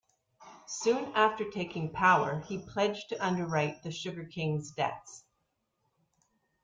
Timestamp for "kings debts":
4.25-5.25